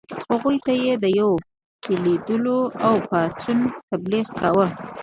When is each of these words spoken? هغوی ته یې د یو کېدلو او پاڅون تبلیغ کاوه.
هغوی 0.31 0.57
ته 0.65 0.71
یې 0.83 0.93
د 1.03 1.05
یو 1.19 1.31
کېدلو 1.83 2.59
او 2.87 2.95
پاڅون 3.09 3.59
تبلیغ 3.89 4.27
کاوه. 4.39 4.67